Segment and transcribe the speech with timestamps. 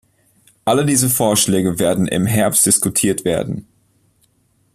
[0.65, 3.67] Alle diese Vorschläge werden im Herbst diskutiert werden.